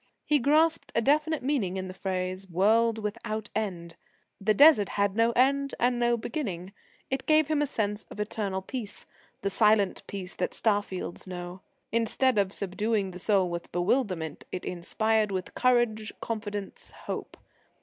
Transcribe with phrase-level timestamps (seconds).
[0.25, 3.97] He grasped a definite meaning in the phrase "world without end":
[4.39, 6.73] the Desert had no end and no beginning.
[7.11, 9.05] It gave him a sense of eternal peace,
[9.43, 11.61] the silent peace that star fields know.
[11.91, 17.37] Instead of subduing the soul with bewilderment, it inspired with courage, confidence, hope.